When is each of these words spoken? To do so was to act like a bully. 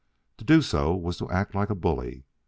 To 0.37 0.43
do 0.43 0.63
so 0.63 0.95
was 0.95 1.17
to 1.19 1.29
act 1.29 1.53
like 1.53 1.69
a 1.69 1.75
bully. 1.75 2.23